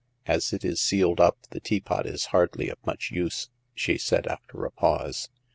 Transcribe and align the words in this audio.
"As 0.35 0.51
it 0.51 0.65
is 0.65 0.81
sealed 0.81 1.19
up, 1.21 1.37
the 1.51 1.59
teapot 1.59 2.07
is 2.07 2.25
hardly 2.33 2.69
of 2.69 2.83
much 2.87 3.11
use," 3.11 3.51
she 3.75 3.99
said, 3.99 4.25
after 4.25 4.65
a 4.65 4.71
pause. 4.71 5.29